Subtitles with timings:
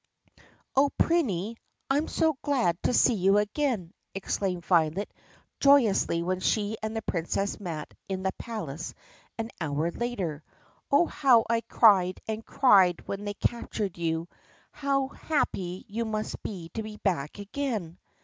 [0.75, 1.57] "Oh, Prinny!
[1.87, 5.13] I am so glad to see you again!" exclaimed Violet
[5.59, 8.95] joyously when she and the Princess met in the palace
[9.37, 10.43] an hour later.
[10.89, 14.27] "Oh, how I cried and cried when they captured you!
[14.71, 17.99] How happy you must be to be back again